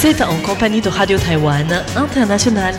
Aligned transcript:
Vous 0.00 0.06
êtes 0.06 0.20
en 0.20 0.40
compagnie 0.42 0.80
de 0.80 0.88
Radio 0.88 1.18
Taïwan 1.18 1.66
International. 1.96 2.72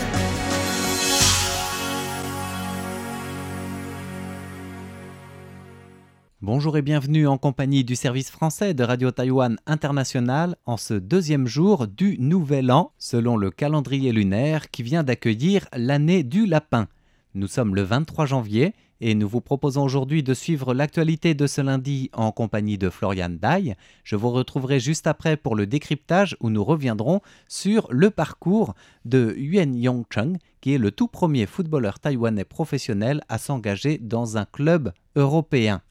Bonjour 6.42 6.78
et 6.78 6.82
bienvenue 6.82 7.28
en 7.28 7.37
compagnie 7.37 7.83
du 7.83 7.97
service 7.97 8.32
français 8.32 8.74
de 8.74 8.86
Radio 8.86 9.12
Taïwan 9.12 9.58
International 9.65 10.55
en 10.65 10.78
ce 10.78 10.94
deuxième 10.94 11.46
jour 11.46 11.87
du 11.87 12.15
Nouvel 12.19 12.72
An, 12.72 12.94
selon 12.97 13.36
le 13.36 13.51
calendrier 13.51 14.13
lunaire 14.13 14.72
qui 14.72 14.81
vient 14.81 15.04
d'accueillir 15.04 15.67
l'année 15.76 16.23
du 16.23 16.45
lapin. 16.45 16.88
Nous 17.34 17.48
sommes 17.48 17.76
le 17.76 17.81
23 17.81 18.27
janvier 18.27 18.73
et 19.02 19.16
nous 19.16 19.27
vous 19.27 19.41
proposons 19.41 19.84
aujourd'hui 19.84 20.23
de 20.23 20.34
suivre 20.34 20.73
l'actualité 20.73 21.34
de 21.34 21.48
ce 21.48 21.62
lundi 21.62 22.10
en 22.14 22.32
compagnie 22.32 22.78
de 22.78 22.90
Florian 22.90 23.30
Dai. 23.30 23.76
Je 24.04 24.16
vous 24.16 24.30
retrouverai 24.30 24.80
juste 24.80 25.08
après 25.08 25.38
pour 25.38 25.56
le 25.56 25.66
décryptage 25.66 26.36
où 26.40 26.50
nous 26.50 26.64
reviendrons 26.64 27.22
sur 27.48 27.88
le 27.92 28.09
parcours 28.09 28.73
de 29.06 29.34
Yuan 29.38 29.76
Yongcheng, 29.76 30.38
qui 30.62 30.73
est 30.73 30.78
le 30.78 30.92
tout 30.92 31.08
premier 31.08 31.46
footballeur 31.46 32.00
taïwanais 32.00 32.46
professionnel 32.46 33.22
à 33.30 33.38
s'engager 33.38 33.98
dans 33.98 34.38
un 34.38 34.46
club 34.46 34.92
européen. 35.16 35.81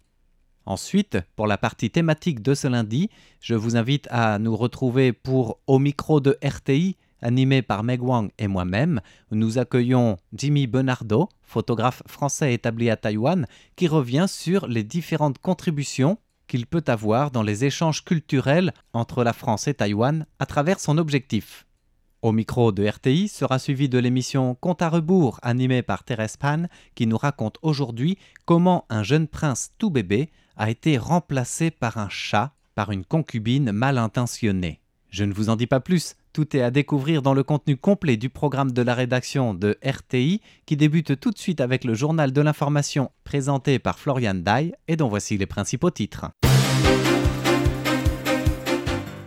Ensuite, 0.66 1.16
pour 1.34 1.46
la 1.46 1.56
partie 1.56 1.88
thématique 1.88 2.42
de 2.42 2.52
ce 2.52 2.68
lundi, 2.68 3.08
je 3.40 3.54
vous 3.54 3.76
invite 3.76 4.06
à 4.10 4.38
nous 4.38 4.54
retrouver 4.54 5.14
pour 5.14 5.60
Au 5.66 5.78
micro 5.78 6.20
de 6.20 6.36
RTI 6.44 6.96
animé 7.20 7.62
par 7.62 7.82
Meg 7.82 8.02
Wang 8.02 8.30
et 8.38 8.46
moi-même, 8.46 9.00
nous 9.30 9.58
accueillons 9.58 10.16
Jimmy 10.32 10.66
Benardo, 10.66 11.28
photographe 11.42 12.02
français 12.06 12.54
établi 12.54 12.90
à 12.90 12.96
Taïwan, 12.96 13.46
qui 13.76 13.88
revient 13.88 14.26
sur 14.28 14.66
les 14.66 14.84
différentes 14.84 15.38
contributions 15.38 16.18
qu'il 16.46 16.66
peut 16.66 16.84
avoir 16.86 17.30
dans 17.30 17.42
les 17.42 17.64
échanges 17.64 18.04
culturels 18.04 18.72
entre 18.92 19.22
la 19.22 19.32
France 19.32 19.68
et 19.68 19.74
Taïwan 19.74 20.26
à 20.38 20.46
travers 20.46 20.80
son 20.80 20.98
objectif. 20.98 21.66
Au 22.20 22.32
micro 22.32 22.72
de 22.72 22.84
RTI 22.84 23.28
sera 23.28 23.60
suivi 23.60 23.88
de 23.88 23.98
l'émission 23.98 24.56
Compte 24.56 24.82
à 24.82 24.88
rebours 24.88 25.38
animée 25.42 25.82
par 25.82 26.02
Thérèse 26.02 26.36
Pan 26.36 26.64
qui 26.96 27.06
nous 27.06 27.18
raconte 27.18 27.58
aujourd'hui 27.62 28.18
comment 28.44 28.86
un 28.90 29.04
jeune 29.04 29.28
prince 29.28 29.70
tout 29.78 29.90
bébé 29.90 30.30
a 30.56 30.68
été 30.68 30.98
remplacé 30.98 31.70
par 31.70 31.98
un 31.98 32.08
chat 32.08 32.54
par 32.74 32.90
une 32.90 33.04
concubine 33.04 33.70
mal 33.70 33.98
intentionnée. 33.98 34.80
Je 35.10 35.24
ne 35.24 35.32
vous 35.32 35.48
en 35.48 35.56
dis 35.56 35.66
pas 35.66 35.80
plus, 35.80 36.16
tout 36.34 36.54
est 36.54 36.60
à 36.60 36.70
découvrir 36.70 37.22
dans 37.22 37.32
le 37.32 37.42
contenu 37.42 37.78
complet 37.78 38.18
du 38.18 38.28
programme 38.28 38.72
de 38.72 38.82
la 38.82 38.94
rédaction 38.94 39.54
de 39.54 39.78
RTI 39.82 40.42
qui 40.66 40.76
débute 40.76 41.18
tout 41.18 41.30
de 41.30 41.38
suite 41.38 41.62
avec 41.62 41.84
le 41.84 41.94
journal 41.94 42.30
de 42.30 42.40
l'information 42.42 43.10
présenté 43.24 43.78
par 43.78 43.98
Florian 43.98 44.34
Dai 44.34 44.72
et 44.86 44.96
dont 44.96 45.08
voici 45.08 45.38
les 45.38 45.46
principaux 45.46 45.90
titres. 45.90 46.26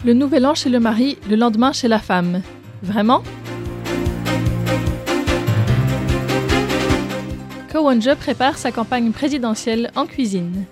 Le 0.06 0.14
nouvel 0.14 0.46
an 0.46 0.54
chez 0.54 0.70
le 0.70 0.80
mari, 0.80 1.18
le 1.28 1.36
lendemain 1.36 1.74
chez 1.74 1.88
la 1.88 2.00
femme. 2.00 2.42
Vraiment? 2.84 3.24
Kowonje 7.72 8.16
prépare 8.16 8.58
sa 8.58 8.72
campagne 8.72 9.12
présidentielle 9.12 9.92
en 9.96 10.06
cuisine. 10.06 10.66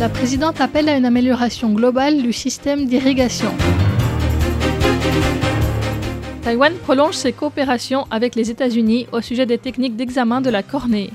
La 0.00 0.08
présidente 0.08 0.60
appelle 0.60 0.88
à 0.88 0.96
une 0.96 1.06
amélioration 1.06 1.72
globale 1.72 2.22
du 2.22 2.32
système 2.32 2.86
d'irrigation. 2.86 3.52
Taïwan 6.42 6.72
prolonge 6.76 7.16
ses 7.16 7.32
coopérations 7.32 8.06
avec 8.08 8.36
les 8.36 8.48
États-Unis 8.48 9.08
au 9.10 9.20
sujet 9.20 9.44
des 9.44 9.58
techniques 9.58 9.96
d'examen 9.96 10.40
de 10.40 10.50
la 10.50 10.62
cornée. 10.62 11.10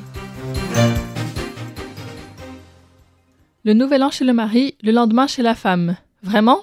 Le 3.63 3.73
nouvel 3.73 4.03
an 4.03 4.11
chez 4.11 4.25
le 4.25 4.33
mari, 4.33 4.75
le 4.83 4.91
lendemain 4.91 5.27
chez 5.27 5.43
la 5.43 5.55
femme. 5.55 5.95
Vraiment? 6.21 6.59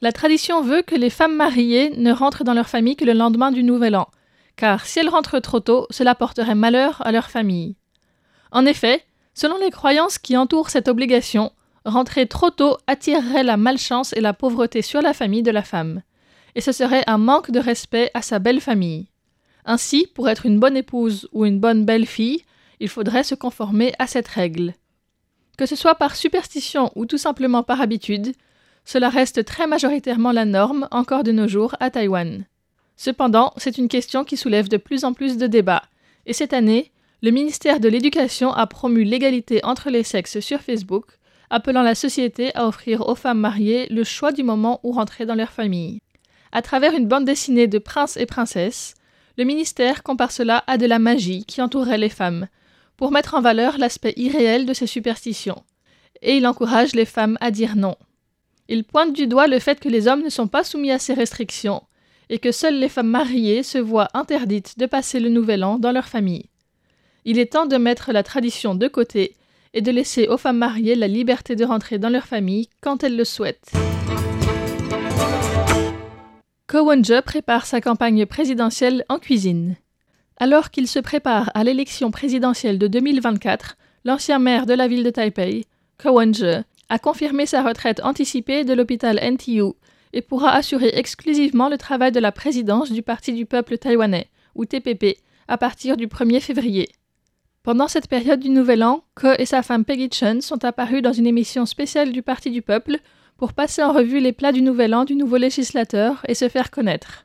La 0.00 0.10
tradition 0.10 0.60
veut 0.60 0.82
que 0.82 0.96
les 0.96 1.10
femmes 1.10 1.36
mariées 1.36 1.94
ne 1.96 2.10
rentrent 2.10 2.42
dans 2.42 2.54
leur 2.54 2.68
famille 2.68 2.96
que 2.96 3.04
le 3.04 3.12
lendemain 3.12 3.52
du 3.52 3.62
nouvel 3.62 3.94
an, 3.94 4.08
car 4.56 4.84
si 4.86 4.98
elles 4.98 5.08
rentrent 5.08 5.38
trop 5.38 5.60
tôt, 5.60 5.86
cela 5.90 6.16
porterait 6.16 6.56
malheur 6.56 7.00
à 7.06 7.12
leur 7.12 7.30
famille. 7.30 7.76
En 8.50 8.66
effet, 8.66 9.04
selon 9.38 9.56
les 9.58 9.70
croyances 9.70 10.18
qui 10.18 10.36
entourent 10.36 10.70
cette 10.70 10.88
obligation, 10.88 11.52
rentrer 11.84 12.26
trop 12.26 12.50
tôt 12.50 12.76
attirerait 12.86 13.44
la 13.44 13.56
malchance 13.56 14.12
et 14.14 14.20
la 14.20 14.34
pauvreté 14.34 14.82
sur 14.82 15.00
la 15.00 15.14
famille 15.14 15.42
de 15.42 15.50
la 15.50 15.62
femme 15.62 16.02
et 16.58 16.60
ce 16.60 16.72
serait 16.72 17.04
un 17.06 17.18
manque 17.18 17.52
de 17.52 17.60
respect 17.60 18.10
à 18.14 18.20
sa 18.20 18.40
belle 18.40 18.60
famille. 18.60 19.06
Ainsi, 19.64 20.08
pour 20.12 20.28
être 20.28 20.44
une 20.44 20.58
bonne 20.58 20.76
épouse 20.76 21.28
ou 21.32 21.44
une 21.44 21.60
bonne 21.60 21.84
belle-fille, 21.84 22.42
il 22.80 22.88
faudrait 22.88 23.22
se 23.22 23.36
conformer 23.36 23.92
à 24.00 24.08
cette 24.08 24.26
règle. 24.26 24.74
Que 25.56 25.66
ce 25.66 25.76
soit 25.76 25.94
par 25.94 26.16
superstition 26.16 26.90
ou 26.96 27.06
tout 27.06 27.16
simplement 27.16 27.62
par 27.62 27.80
habitude, 27.80 28.32
cela 28.84 29.08
reste 29.08 29.44
très 29.44 29.68
majoritairement 29.68 30.32
la 30.32 30.44
norme 30.44 30.88
encore 30.90 31.22
de 31.22 31.30
nos 31.30 31.46
jours 31.46 31.76
à 31.78 31.90
Taïwan. 31.90 32.44
Cependant, 32.96 33.52
c'est 33.56 33.78
une 33.78 33.88
question 33.88 34.24
qui 34.24 34.36
soulève 34.36 34.68
de 34.68 34.78
plus 34.78 35.04
en 35.04 35.12
plus 35.12 35.36
de 35.36 35.46
débats, 35.46 35.84
et 36.26 36.32
cette 36.32 36.52
année, 36.52 36.90
le 37.20 37.32
ministère 37.32 37.80
de 37.80 37.88
l'Éducation 37.88 38.52
a 38.52 38.66
promu 38.68 39.02
l'égalité 39.02 39.64
entre 39.64 39.90
les 39.90 40.04
sexes 40.04 40.38
sur 40.38 40.60
Facebook, 40.60 41.06
appelant 41.50 41.82
la 41.82 41.96
société 41.96 42.54
à 42.54 42.68
offrir 42.68 43.08
aux 43.08 43.16
femmes 43.16 43.40
mariées 43.40 43.88
le 43.90 44.04
choix 44.04 44.30
du 44.30 44.44
moment 44.44 44.78
où 44.84 44.92
rentrer 44.92 45.26
dans 45.26 45.34
leur 45.34 45.50
famille. 45.50 46.00
À 46.52 46.62
travers 46.62 46.94
une 46.94 47.08
bande 47.08 47.24
dessinée 47.24 47.66
de 47.66 47.78
princes 47.78 48.16
et 48.16 48.26
princesses, 48.26 48.94
le 49.36 49.44
ministère 49.44 50.02
compare 50.02 50.30
cela 50.30 50.62
à 50.68 50.78
de 50.78 50.86
la 50.86 51.00
magie 51.00 51.44
qui 51.44 51.60
entourait 51.60 51.98
les 51.98 52.08
femmes, 52.08 52.46
pour 52.96 53.10
mettre 53.10 53.34
en 53.34 53.40
valeur 53.40 53.78
l'aspect 53.78 54.14
irréel 54.16 54.66
de 54.66 54.72
ces 54.72 54.86
superstitions. 54.86 55.62
Et 56.22 56.36
il 56.36 56.46
encourage 56.46 56.94
les 56.94 57.04
femmes 57.04 57.36
à 57.40 57.50
dire 57.50 57.76
non. 57.76 57.96
Il 58.68 58.84
pointe 58.84 59.12
du 59.12 59.26
doigt 59.26 59.46
le 59.46 59.58
fait 59.58 59.80
que 59.80 59.88
les 59.88 60.06
hommes 60.06 60.22
ne 60.22 60.30
sont 60.30 60.48
pas 60.48 60.64
soumis 60.64 60.92
à 60.92 60.98
ces 60.98 61.14
restrictions, 61.14 61.82
et 62.28 62.38
que 62.38 62.52
seules 62.52 62.78
les 62.78 62.88
femmes 62.88 63.08
mariées 63.08 63.62
se 63.64 63.78
voient 63.78 64.08
interdites 64.14 64.78
de 64.78 64.86
passer 64.86 65.18
le 65.18 65.30
nouvel 65.30 65.64
an 65.64 65.78
dans 65.78 65.92
leur 65.92 66.06
famille. 66.06 66.46
Il 67.24 67.38
est 67.38 67.52
temps 67.52 67.66
de 67.66 67.76
mettre 67.76 68.12
la 68.12 68.22
tradition 68.22 68.74
de 68.74 68.88
côté 68.88 69.34
et 69.74 69.80
de 69.80 69.90
laisser 69.90 70.28
aux 70.28 70.38
femmes 70.38 70.58
mariées 70.58 70.94
la 70.94 71.08
liberté 71.08 71.56
de 71.56 71.64
rentrer 71.64 71.98
dans 71.98 72.08
leur 72.08 72.24
famille 72.24 72.68
quand 72.80 73.04
elles 73.04 73.16
le 73.16 73.24
souhaitent. 73.24 73.72
Kowonje 76.66 77.20
prépare 77.22 77.66
sa 77.66 77.80
campagne 77.80 78.26
présidentielle 78.26 79.04
en 79.08 79.18
cuisine. 79.18 79.76
Alors 80.36 80.70
qu'il 80.70 80.86
se 80.86 80.98
prépare 80.98 81.50
à 81.54 81.64
l'élection 81.64 82.10
présidentielle 82.10 82.78
de 82.78 82.86
2024, 82.86 83.76
l'ancien 84.04 84.38
maire 84.38 84.66
de 84.66 84.74
la 84.74 84.86
ville 84.86 85.02
de 85.02 85.10
Taipei, 85.10 85.66
Kowonje, 85.98 86.62
a 86.88 86.98
confirmé 86.98 87.46
sa 87.46 87.62
retraite 87.62 88.00
anticipée 88.04 88.64
de 88.64 88.72
l'hôpital 88.72 89.18
NTU 89.22 89.74
et 90.12 90.22
pourra 90.22 90.52
assurer 90.52 90.92
exclusivement 90.94 91.68
le 91.68 91.76
travail 91.76 92.12
de 92.12 92.20
la 92.20 92.32
présidence 92.32 92.90
du 92.90 93.02
Parti 93.02 93.32
du 93.32 93.46
peuple 93.46 93.78
taïwanais, 93.78 94.28
ou 94.54 94.64
TPP, 94.64 95.18
à 95.48 95.58
partir 95.58 95.96
du 95.96 96.06
1er 96.06 96.40
février. 96.40 96.88
Pendant 97.62 97.88
cette 97.88 98.08
période 98.08 98.40
du 98.40 98.50
Nouvel 98.50 98.82
An, 98.82 99.02
Ko 99.14 99.28
et 99.38 99.44
sa 99.44 99.62
femme 99.62 99.84
Peggy 99.84 100.08
Chen 100.10 100.40
sont 100.40 100.64
apparus 100.64 101.02
dans 101.02 101.12
une 101.12 101.26
émission 101.26 101.66
spéciale 101.66 102.12
du 102.12 102.22
Parti 102.22 102.50
du 102.50 102.62
peuple 102.62 102.98
pour 103.36 103.52
passer 103.52 103.82
en 103.82 103.92
revue 103.92 104.20
les 104.20 104.32
plats 104.32 104.52
du 104.52 104.62
nouvel 104.62 104.94
an 104.94 105.04
du 105.04 105.14
nouveau 105.14 105.36
législateur 105.36 106.24
et 106.26 106.34
se 106.34 106.48
faire 106.48 106.70
connaître. 106.70 107.24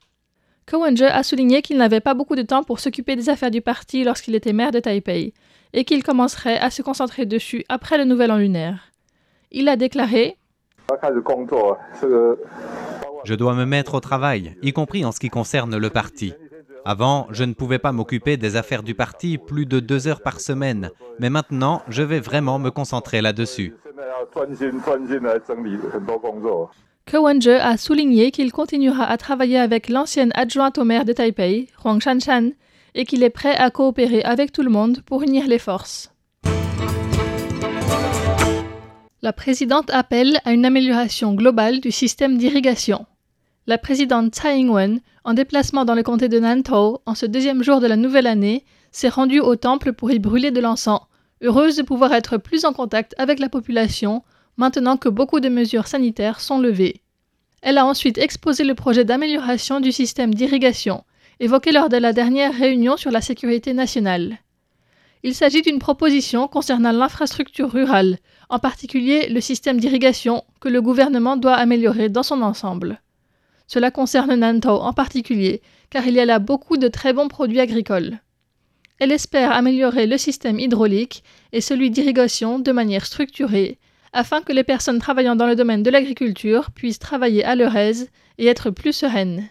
Kowenje 0.70 1.04
a 1.04 1.24
souligné 1.24 1.62
qu'il 1.62 1.78
n'avait 1.78 2.00
pas 2.00 2.14
beaucoup 2.14 2.36
de 2.36 2.42
temps 2.42 2.64
pour 2.64 2.80
s'occuper 2.80 3.16
des 3.16 3.30
affaires 3.30 3.52
du 3.52 3.62
parti 3.62 4.04
lorsqu'il 4.04 4.36
était 4.36 4.54
maire 4.54 4.72
de 4.72 4.80
Taipei, 4.80 5.34
et 5.74 5.84
qu'il 5.84 6.04
commencerait 6.04 6.60
à 6.60 6.70
se 6.70 6.82
concentrer 6.82 7.26
dessus 7.26 7.66
après 7.68 7.98
le 7.98 8.06
nouvel 8.06 8.32
an 8.32 8.38
lunaire. 8.38 8.92
Il 9.52 9.68
a 9.68 9.76
déclaré 9.76 10.38
Je 13.26 13.34
dois 13.34 13.56
me 13.56 13.66
mettre 13.66 13.96
au 13.96 14.00
travail, 14.00 14.56
y 14.62 14.72
compris 14.72 15.04
en 15.04 15.12
ce 15.12 15.20
qui 15.20 15.30
concerne 15.30 15.78
le 15.78 15.90
parti. 15.90 16.34
Avant, 16.86 17.28
je 17.32 17.46
ne 17.46 17.54
pouvais 17.54 17.80
pas 17.80 17.94
m'occuper 17.94 18.36
des 18.36 18.58
affaires 18.58 18.84
du 18.84 18.94
parti 18.94 19.38
plus 19.38 19.66
de 19.66 19.80
deux 19.80 20.08
heures 20.08 20.22
par 20.22 20.42
semaine, 20.42 20.90
mais 21.20 21.30
maintenant, 21.30 21.82
je 21.88 22.04
vais 22.04 22.20
vraiment 22.20 22.60
me 22.60 22.72
concentrer 22.72 23.22
là-dessus. 23.22 23.74
Kewonje 27.06 27.48
a 27.48 27.78
souligné 27.78 28.32
qu'il 28.32 28.52
continuera 28.52 29.06
à 29.06 29.18
travailler 29.18 29.60
avec 29.60 29.88
l'ancienne 29.88 30.32
adjointe 30.36 30.78
au 30.78 30.84
maire 30.84 31.06
de 31.06 31.14
Taipei, 31.14 31.68
Huang 31.84 32.02
Shanshan, 32.02 32.52
et 32.96 33.06
qu'il 33.06 33.24
est 33.24 33.30
prêt 33.30 33.56
à 33.56 33.70
coopérer 33.72 34.22
avec 34.24 34.52
tout 34.52 34.64
le 34.64 34.70
monde 34.70 35.02
pour 35.06 35.24
unir 35.24 35.48
les 35.48 35.60
forces. 35.60 36.14
La 39.22 39.32
présidente 39.32 39.90
appelle 39.92 40.38
à 40.44 40.52
une 40.52 40.66
amélioration 40.66 41.34
globale 41.34 41.80
du 41.80 41.92
système 41.92 42.38
d'irrigation. 42.38 43.06
La 43.66 43.78
présidente 43.78 44.36
Tsai 44.36 44.60
Ing-wen, 44.60 45.00
en 45.24 45.34
déplacement 45.34 45.86
dans 45.86 45.96
le 45.96 46.04
comté 46.04 46.28
de 46.28 46.38
Nantou 46.38 46.98
en 47.06 47.16
ce 47.16 47.26
deuxième 47.26 47.64
jour 47.64 47.80
de 47.80 47.88
la 47.88 47.96
nouvelle 47.96 48.28
année, 48.28 48.66
s'est 48.92 49.08
rendue 49.08 49.40
au 49.40 49.56
temple 49.56 49.94
pour 49.94 50.12
y 50.12 50.20
brûler 50.20 50.52
de 50.52 50.60
l'encens 50.60 51.00
heureuse 51.42 51.78
de 51.78 51.84
pouvoir 51.84 52.14
être 52.14 52.38
plus 52.38 52.66
en 52.66 52.74
contact 52.74 53.16
avec 53.18 53.40
la 53.40 53.48
population 53.48 54.24
maintenant 54.58 54.98
que 54.98 55.08
beaucoup 55.08 55.40
de 55.40 55.48
mesures 55.48 55.88
sanitaires 55.88 56.42
sont 56.42 56.60
levées. 56.60 57.04
Elle 57.62 57.78
a 57.78 57.86
ensuite 57.86 58.18
exposé 58.18 58.66
le 58.66 58.76
projet 58.76 59.06
d'amélioration 59.06 59.80
du 59.80 59.94
système 59.94 60.34
d'irrigation, 60.34 61.06
évoqué 61.40 61.72
lors 61.72 61.88
de 61.88 61.98
la 61.98 62.12
dernière 62.12 62.54
réunion 62.54 62.98
sur 62.98 63.12
la 63.12 63.22
sécurité 63.22 63.74
nationale. 63.74 64.40
Il 65.24 65.34
s'agit 65.34 65.62
d'une 65.62 65.80
proposition 65.80 66.50
concernant 66.50 66.92
l'infrastructure 66.92 67.72
rurale, 67.72 68.18
en 68.50 68.60
particulier 68.60 69.30
le 69.30 69.40
système 69.40 69.80
d'irrigation 69.80 70.44
que 70.60 70.68
le 70.68 70.82
gouvernement 70.82 71.38
doit 71.38 71.56
améliorer 71.56 72.10
dans 72.10 72.24
son 72.24 72.42
ensemble. 72.42 73.00
Cela 73.68 73.92
concerne 73.92 74.36
Nantou 74.36 74.70
en 74.70 74.94
particulier, 74.94 75.62
car 75.90 76.06
il 76.08 76.16
y 76.16 76.20
a 76.20 76.26
là 76.26 76.40
beaucoup 76.40 76.78
de 76.78 76.88
très 76.88 77.14
bons 77.14 77.28
produits 77.28 77.60
agricoles. 77.60 78.20
Elle 79.00 79.12
espère 79.12 79.52
améliorer 79.52 80.08
le 80.08 80.18
système 80.18 80.60
hydraulique 80.60 81.24
et 81.52 81.62
celui 81.62 81.90
d'irrigation 81.90 82.60
de 82.60 82.72
manière 82.72 83.06
structurée, 83.06 83.80
afin 84.14 84.42
que 84.42 84.54
les 84.54 84.64
personnes 84.64 85.00
travaillant 85.00 85.36
dans 85.36 85.48
le 85.48 85.56
domaine 85.56 85.84
de 85.84 85.90
l'agriculture 85.90 86.72
puissent 86.72 87.00
travailler 87.00 87.44
à 87.44 87.56
leur 87.56 87.76
aise 87.76 88.10
et 88.38 88.46
être 88.46 88.70
plus 88.70 88.94
sereines. 88.94 89.50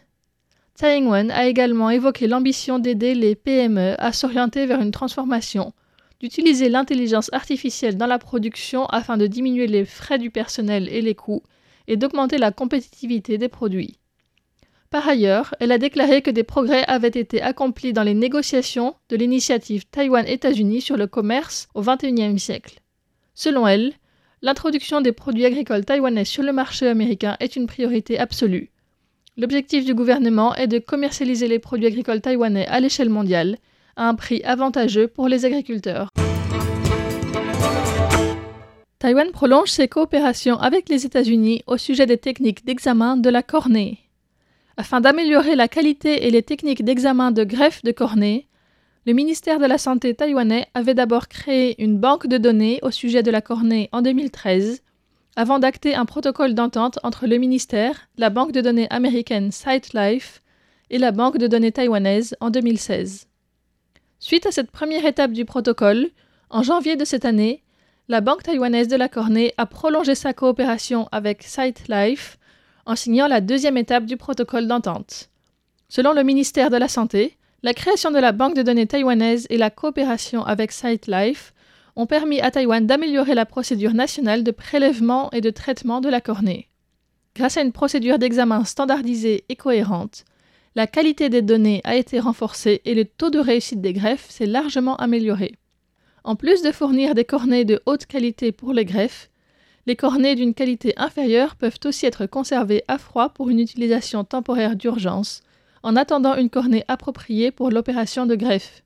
Tsai 0.76 0.97
Ing-wen 0.97 1.31
a 1.31 1.47
également 1.47 1.91
évoqué 1.91 2.26
l'ambition 2.26 2.79
d'aider 2.79 3.14
les 3.14 3.35
PME 3.35 3.94
à 3.99 4.12
s'orienter 4.12 4.67
vers 4.67 4.81
une 4.81 4.91
transformation, 4.91 5.73
d'utiliser 6.20 6.69
l'intelligence 6.69 7.29
artificielle 7.32 7.97
dans 7.97 8.06
la 8.06 8.19
production 8.19 8.87
afin 8.87 9.17
de 9.17 9.26
diminuer 9.26 9.67
les 9.67 9.85
frais 9.85 10.19
du 10.19 10.31
personnel 10.31 10.88
et 10.88 11.03
les 11.03 11.14
coûts, 11.14 11.43
et 11.88 11.97
d'augmenter 11.97 12.38
la 12.38 12.53
compétitivité 12.53 13.38
des 13.38 13.49
produits. 13.49 13.99
Par 14.93 15.09
ailleurs, 15.09 15.55
elle 15.59 15.73
a 15.73 15.79
déclaré 15.79 16.21
que 16.21 16.31
des 16.31 16.43
progrès 16.43 16.85
avaient 16.87 17.09
été 17.09 17.41
accomplis 17.41 17.94
dans 17.94 18.03
les 18.03 18.12
négociations 18.12 18.94
de 19.09 19.17
l'initiative 19.17 19.87
Taïwan-États-Unis 19.87 20.83
sur 20.83 20.99
le 20.99 21.06
commerce 21.06 21.69
au 21.73 21.81
XXIe 21.81 22.39
siècle. 22.39 22.79
Selon 23.33 23.67
elle, 23.67 23.94
l'introduction 24.43 25.00
des 25.00 25.12
produits 25.12 25.47
agricoles 25.47 25.87
taïwanais 25.87 26.27
sur 26.27 26.43
le 26.43 26.53
marché 26.53 26.87
américain 26.87 27.39
est 27.41 27.56
une 27.56 27.67
priorité 27.67 28.19
absolue. 28.19 28.71
L'objectif 29.39 29.87
du 29.87 29.94
gouvernement 29.94 30.55
est 30.56 30.67
de 30.67 30.79
commercialiser 30.79 31.49
les 31.49 31.59
produits 31.59 31.87
agricoles 31.87 32.21
taïwanais 32.21 32.67
à 32.67 32.79
l'échelle 32.79 33.09
mondiale 33.09 33.56
à 33.97 34.11
un 34.11 34.15
prix 34.15 34.43
avantageux 34.45 35.09
pour 35.09 35.27
les 35.27 35.47
agriculteurs. 35.47 36.11
Taïwan 38.99 39.31
prolonge 39.31 39.71
ses 39.71 39.88
coopérations 39.88 40.59
avec 40.59 40.91
les 40.91 41.06
États-Unis 41.06 41.62
au 41.67 41.79
sujet 41.79 42.05
des 42.05 42.19
techniques 42.19 42.67
d'examen 42.67 43.17
de 43.17 43.31
la 43.31 43.43
cornée. 43.43 44.01
Afin 44.82 45.00
d'améliorer 45.00 45.55
la 45.55 45.69
qualité 45.69 46.26
et 46.26 46.32
les 46.32 46.43
techniques 46.43 46.84
d'examen 46.84 47.31
de 47.31 47.44
greffe 47.44 47.84
de 47.84 47.93
cornée, 47.93 48.49
le 49.06 49.12
ministère 49.12 49.61
de 49.61 49.64
la 49.64 49.79
Santé 49.79 50.12
taïwanais 50.12 50.67
avait 50.75 50.94
d'abord 50.94 51.29
créé 51.29 51.81
une 51.81 51.99
banque 51.99 52.26
de 52.26 52.37
données 52.37 52.81
au 52.82 52.90
sujet 52.90 53.23
de 53.23 53.31
la 53.31 53.40
cornée 53.40 53.88
en 53.93 54.02
2013, 54.02 54.82
avant 55.37 55.61
d'acter 55.61 55.94
un 55.94 56.05
protocole 56.05 56.55
d'entente 56.55 56.99
entre 57.05 57.29
le 57.29 57.37
ministère, 57.37 58.08
la 58.19 58.29
banque 58.29 58.50
de 58.50 58.61
données 58.61 58.88
américaine 58.90 59.52
SightLife 59.52 60.43
et 60.90 60.99
la 60.99 61.12
banque 61.12 61.38
de 61.38 61.46
données 61.46 61.70
taïwanaise 61.70 62.35
en 62.40 62.50
2016. 62.50 63.28
Suite 64.19 64.46
à 64.46 64.50
cette 64.50 64.73
première 64.73 65.06
étape 65.06 65.31
du 65.31 65.44
protocole, 65.44 66.08
en 66.50 66.64
janvier 66.64 66.96
de 66.96 67.05
cette 67.05 67.25
année, 67.25 67.62
la 68.08 68.20
Banque 68.20 68.43
taïwanaise 68.43 68.88
de 68.88 68.96
la 68.96 69.08
Cornée 69.08 69.55
a 69.58 69.67
prolongé 69.67 70.17
sa 70.17 70.32
coopération 70.32 71.08
avec 71.12 71.44
SightLife 71.44 72.37
en 72.87 72.96
signant 72.96 73.29
la 73.29 73.40
deuxième 73.40 73.76
étape 73.76 74.06
du 74.06 74.17
protocole 74.17 74.67
d'entente. 74.67 75.29
Selon 75.88 76.12
le 76.12 76.23
ministère 76.23 76.70
de 76.70 76.76
la 76.76 76.88
Santé, 76.88 77.37
la 77.62 77.75
création 77.75 78.11
de 78.11 78.19
la 78.19 78.32
banque 78.32 78.56
de 78.56 78.62
données 78.62 78.87
taïwanaise 78.87 79.46
et 79.50 79.56
la 79.56 79.70
coopération 79.70 80.44
avec 80.44 80.73
SightLife 80.73 81.52
ont 81.94 82.06
permis 82.06 82.40
à 82.40 82.50
Taïwan 82.50 82.87
d'améliorer 82.87 83.34
la 83.34 83.46
procédure 83.46 83.94
nationale 83.94 84.43
de 84.43 84.50
prélèvement 84.50 85.31
et 85.31 85.40
de 85.40 85.50
traitement 85.50 86.00
de 86.00 86.08
la 86.08 86.20
cornée. 86.20 86.69
Grâce 87.37 87.56
à 87.56 87.62
une 87.62 87.73
procédure 87.73 88.19
d'examen 88.19 88.64
standardisée 88.64 89.44
et 89.49 89.56
cohérente, 89.56 90.25
la 90.75 90.87
qualité 90.87 91.28
des 91.28 91.43
données 91.43 91.82
a 91.85 91.96
été 91.96 92.19
renforcée 92.19 92.81
et 92.85 92.94
le 92.94 93.05
taux 93.05 93.31
de 93.31 93.38
réussite 93.38 93.81
des 93.81 93.93
greffes 93.93 94.31
s'est 94.31 94.46
largement 94.46 94.96
amélioré. 94.96 95.55
En 96.25 96.37
plus 96.37 96.62
de 96.62 96.73
fournir 96.73 97.14
des 97.14 97.25
cornets 97.25 97.64
de 97.64 97.82
haute 97.85 98.06
qualité 98.06 98.52
pour 98.52 98.73
les 98.73 98.85
greffes, 98.85 99.28
les 99.87 99.96
cornets 99.96 100.34
d'une 100.34 100.55
qualité 100.55 100.94
inférieure 100.96 101.56
peuvent 101.56 101.79
aussi 101.84 102.06
être 102.06 102.26
conservés 102.26 102.84
à 102.88 102.99
froid 102.99 103.31
pour 103.31 103.50
une 103.50 103.61
utilisation 103.61 104.25
temporaire 104.25 104.76
d'urgence, 104.76 105.43
en 105.82 105.96
attendant 105.96 106.37
une 106.37 106.50
cornée 106.50 106.84
appropriée 106.88 107.50
pour 107.50 107.70
l'opération 107.70 108.26
de 108.26 108.37
greffe. 108.37 108.82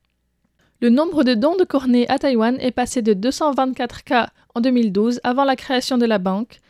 Le 0.81 0.91
nombre 0.91 1.25
de 1.25 1.35
dons 1.35 1.57
de 1.57 1.65
cornets 1.65 2.09
à 2.11 2.19
Taïwan 2.19 2.59
est 2.61 2.71
passé 2.71 3.03
de 3.03 3.15
224 3.15 4.05
cas 4.05 4.29
en 4.55 4.61
2012 4.61 5.21
avant 5.25 5.45
la 5.45 5.57
création 5.57 5.99
de 5.99 6.07
la 6.07 6.19
banque 6.19 6.61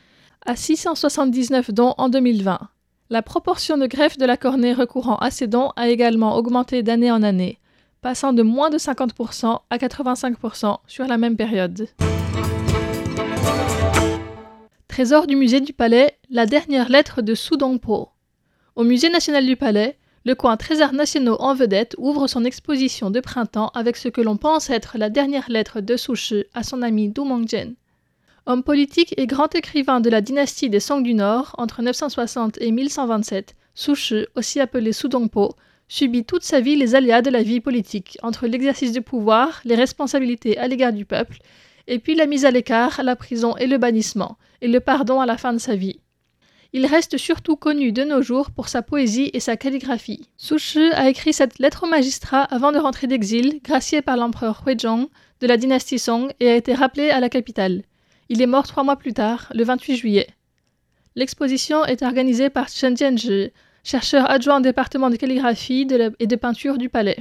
à 0.44 0.55
679 0.55 1.72
dons 1.72 1.94
en 1.99 2.08
2020. 2.08 2.58
La 3.11 3.22
proportion 3.22 3.79
de 3.79 3.87
greffes 3.87 4.19
de 4.19 4.26
la 4.26 4.37
cornée 4.37 4.72
recourant 4.72 5.17
à 5.17 5.31
ces 5.31 5.46
dons 5.46 5.70
a 5.76 5.88
également 5.88 6.37
augmenté 6.37 6.82
d'année 6.82 7.11
en 7.11 7.22
année, 7.22 7.58
passant 8.00 8.32
de 8.32 8.43
moins 8.43 8.70
de 8.70 8.79
50% 8.79 9.61
à 9.70 9.76
85% 9.76 10.79
sur 10.87 11.06
la 11.06 11.19
même 11.19 11.37
période. 11.37 11.88
Trésor 14.96 15.26
du 15.26 15.37
musée 15.37 15.60
du 15.60 15.75
Palais, 15.75 16.16
la 16.31 16.46
dernière 16.46 16.88
lettre 16.88 17.20
de 17.20 17.34
Su 17.34 17.58
Dongpo. 17.58 18.08
Au 18.76 18.82
musée 18.82 19.10
national 19.10 19.44
du 19.44 19.54
Palais, 19.54 19.98
le 20.25 20.34
coin 20.34 20.56
Trésors 20.56 20.94
nationaux 20.94 21.37
en 21.38 21.54
vedette 21.54 21.94
ouvre 21.98 22.26
son 22.28 22.46
exposition 22.46 23.10
de 23.10 23.20
printemps 23.20 23.70
avec 23.75 23.98
ce 23.98 24.08
que 24.08 24.22
l'on 24.22 24.38
pense 24.38 24.70
être 24.70 24.96
la 24.96 25.10
dernière 25.10 25.50
lettre 25.50 25.82
de 25.82 25.98
Su 25.98 26.16
Shi 26.16 26.44
à 26.54 26.62
son 26.62 26.81
ami 26.81 27.10
Du 27.10 27.20
Mongjian. 27.20 27.75
Homme 28.46 28.62
politique 28.62 29.12
et 29.19 29.26
grand 29.26 29.54
écrivain 29.54 30.00
de 30.00 30.08
la 30.08 30.22
dynastie 30.22 30.70
des 30.70 30.81
Song 30.81 31.02
du 31.02 31.12
Nord 31.12 31.54
entre 31.58 31.82
960 31.82 32.56
et 32.62 32.72
1127, 32.72 33.54
Su 33.75 33.94
Shi, 33.94 34.25
aussi 34.34 34.60
appelé 34.60 34.94
Su 34.94 35.10
Dongpo, 35.10 35.56
subit 35.88 36.25
toute 36.25 36.43
sa 36.43 36.60
vie 36.60 36.75
les 36.76 36.94
aléas 36.94 37.20
de 37.20 37.28
la 37.28 37.43
vie 37.43 37.60
politique, 37.60 38.16
entre 38.22 38.46
l'exercice 38.46 38.93
du 38.93 39.02
pouvoir, 39.02 39.60
les 39.66 39.75
responsabilités 39.75 40.56
à 40.56 40.66
l'égard 40.66 40.94
du 40.94 41.04
peuple, 41.04 41.37
et 41.87 41.99
puis 41.99 42.15
la 42.15 42.27
mise 42.27 42.44
à 42.44 42.50
l'écart, 42.50 43.03
la 43.03 43.17
prison 43.17 43.56
et 43.56 43.67
le 43.67 43.79
bannissement, 43.79 44.38
et 44.61 44.69
le 44.69 44.81
pardon 44.81 45.21
à 45.21 45.27
la 45.27 45.37
fin 45.37 45.53
de 45.53 45.59
sa 45.59 45.77
vie. 45.77 46.00
Il 46.73 46.85
reste 46.85 47.17
surtout 47.17 47.56
connu 47.56 47.93
de 47.93 48.05
nos 48.05 48.23
jours 48.23 48.50
pour 48.50 48.69
sa 48.69 48.83
poésie 48.83 49.31
et 49.33 49.41
sa 49.41 49.56
calligraphie. 49.56 50.29
Su 50.37 50.93
a 50.93 51.09
écrit 51.09 51.33
cette 51.33 51.59
lettre 51.59 51.85
au 51.85 51.87
magistrat 51.88 52.43
avant 52.43 52.73
de 52.73 52.79
rentrer 52.79 53.06
d'exil, 53.06 53.61
gracié 53.62 54.03
par 54.03 54.17
l'empereur 54.17 54.62
Huizong 54.67 55.09
de 55.41 55.47
la 55.47 55.56
dynastie 55.56 55.99
Song 55.99 56.33
et 56.41 56.50
a 56.50 56.56
été 56.56 56.75
rappelé 56.75 57.11
à 57.11 57.21
la 57.21 57.29
capitale. 57.29 57.83
Il 58.29 58.43
est 58.43 58.47
mort 58.47 58.67
trois 58.67 58.82
mois 58.82 58.97
plus 58.97 59.15
tard, 59.15 59.50
le 59.55 59.65
28 59.65 59.97
juillet. 59.97 60.27
L'exposition 61.15 61.85
est 61.85 62.03
organisée 62.03 62.50
par 62.50 62.69
Chen 62.69 62.97
Jianzhi, 62.97 63.53
chercheur 63.85 64.31
adjoint 64.31 64.59
au 64.59 64.62
département 64.62 65.09
de 65.09 65.17
calligraphie 65.17 65.87
et 66.19 66.27
de 66.27 66.37
peinture 66.37 66.77
du 66.77 66.89
palais. 66.89 67.17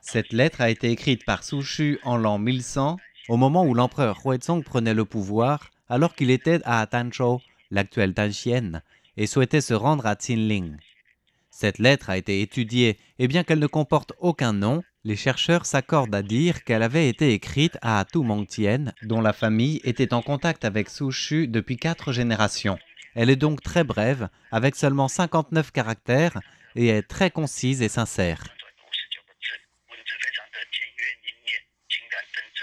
Cette 0.00 0.32
lettre 0.32 0.60
a 0.60 0.70
été 0.70 0.90
écrite 0.90 1.24
par 1.24 1.42
Su 1.44 1.62
Shu 1.62 1.98
en 2.04 2.16
l'an 2.16 2.38
1100, 2.38 2.98
au 3.28 3.36
moment 3.36 3.64
où 3.64 3.74
l'empereur 3.74 4.20
Huizong 4.24 4.62
prenait 4.62 4.94
le 4.94 5.04
pouvoir, 5.04 5.70
alors 5.88 6.14
qu'il 6.14 6.30
était 6.30 6.60
à 6.64 6.86
Tanzhou, 6.86 7.40
l'actuelle 7.70 8.14
Tanxian, 8.14 8.80
et 9.16 9.26
souhaitait 9.26 9.60
se 9.60 9.74
rendre 9.74 10.06
à 10.06 10.16
Qinling. 10.16 10.76
Cette 11.50 11.78
lettre 11.78 12.10
a 12.10 12.16
été 12.16 12.40
étudiée, 12.40 12.98
et 13.18 13.28
bien 13.28 13.44
qu'elle 13.44 13.60
ne 13.60 13.66
comporte 13.66 14.12
aucun 14.18 14.52
nom, 14.52 14.82
les 15.04 15.16
chercheurs 15.16 15.66
s'accordent 15.66 16.14
à 16.14 16.22
dire 16.22 16.64
qu'elle 16.64 16.82
avait 16.82 17.08
été 17.08 17.32
écrite 17.32 17.78
à 17.82 18.04
Tu 18.10 18.18
Mongtian, 18.18 18.86
dont 19.02 19.20
la 19.20 19.32
famille 19.32 19.80
était 19.84 20.14
en 20.14 20.22
contact 20.22 20.64
avec 20.64 20.88
Su 20.88 21.12
Shu 21.12 21.46
depuis 21.46 21.76
quatre 21.76 22.12
générations. 22.12 22.78
Elle 23.14 23.30
est 23.30 23.36
donc 23.36 23.62
très 23.62 23.84
brève, 23.84 24.28
avec 24.50 24.74
seulement 24.74 25.08
59 25.08 25.70
caractères, 25.70 26.40
et 26.74 26.88
est 26.88 27.02
très 27.02 27.30
concise 27.30 27.82
et 27.82 27.88
sincère. 27.88 28.44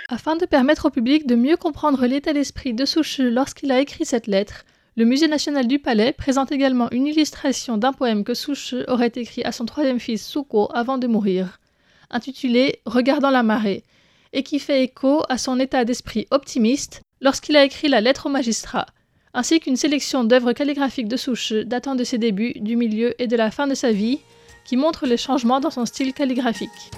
Afin 0.10 0.36
de 0.36 0.46
permettre 0.46 0.88
au 0.88 0.90
public 0.90 1.26
de 1.26 1.36
mieux 1.36 1.56
comprendre 1.56 2.06
l'état 2.06 2.34
d'esprit 2.34 2.74
de 2.74 2.84
Su 2.86 3.32
lorsqu'il 3.32 3.72
a 3.72 3.80
écrit 3.80 4.06
cette 4.06 4.28
lettre, 4.28 4.66
le 4.98 5.06
Musée 5.06 5.30
national 5.30 5.68
du 5.68 5.80
Palais 5.80 6.12
présente 6.12 6.52
également 6.52 6.92
une 6.92 7.08
illustration 7.08 7.78
d'un 7.78 7.94
poème 7.94 8.26
que 8.26 8.34
Su 8.34 8.84
aurait 8.90 9.14
écrit 9.16 9.44
à 9.44 9.54
son 9.54 9.66
troisième 9.66 10.02
fils 10.02 10.28
Suko 10.28 10.70
avant 10.74 10.98
de 10.98 11.08
mourir, 11.08 11.60
intitulé 12.10 12.82
Regardant 12.86 13.30
la 13.30 13.42
marée, 13.42 13.86
et 14.34 14.44
qui 14.44 14.60
fait 14.60 14.84
écho 14.84 15.24
à 15.30 15.38
son 15.38 15.60
état 15.62 15.86
d'esprit 15.86 16.28
optimiste 16.32 17.02
lorsqu'il 17.22 17.56
a 17.56 17.64
écrit 17.64 17.88
la 17.88 18.02
lettre 18.02 18.26
au 18.26 18.30
magistrat, 18.30 18.88
ainsi 19.34 19.60
qu'une 19.60 19.78
sélection 19.78 20.24
d'œuvres 20.24 20.54
calligraphiques 20.54 21.08
de 21.08 21.18
Souche 21.18 21.54
datant 21.54 21.96
de 21.96 22.04
ses 22.04 22.18
débuts, 22.18 22.54
du 22.60 22.76
milieu 22.76 23.14
et 23.22 23.28
de 23.28 23.36
la 23.36 23.52
fin 23.52 23.68
de 23.68 23.76
sa 23.76 23.92
vie, 23.92 24.20
qui 24.66 24.78
montrent 24.78 25.06
les 25.06 25.18
changements 25.18 25.60
dans 25.60 25.72
son 25.72 25.86
style 25.86 26.14
calligraphique. 26.14 26.92